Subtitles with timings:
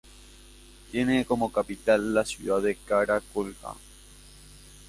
[0.91, 3.75] Tiene como capital la ciudad de Kara-Kulja.